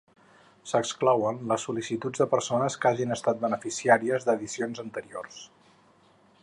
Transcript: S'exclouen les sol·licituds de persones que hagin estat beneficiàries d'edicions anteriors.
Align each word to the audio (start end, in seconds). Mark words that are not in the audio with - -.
S'exclouen 0.69 1.37
les 1.51 1.65
sol·licituds 1.67 2.23
de 2.23 2.27
persones 2.31 2.79
que 2.85 2.91
hagin 2.91 3.15
estat 3.17 3.43
beneficiàries 3.45 4.27
d'edicions 4.31 4.83
anteriors. 4.87 5.43